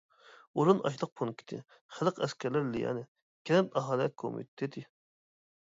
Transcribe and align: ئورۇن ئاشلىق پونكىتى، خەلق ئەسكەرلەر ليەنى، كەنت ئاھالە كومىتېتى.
ئورۇن 0.61 0.79
ئاشلىق 0.87 1.11
پونكىتى، 1.21 1.59
خەلق 1.97 2.23
ئەسكەرلەر 2.27 2.65
ليەنى، 2.71 3.05
كەنت 3.51 3.79
ئاھالە 3.83 4.09
كومىتېتى. 4.25 4.85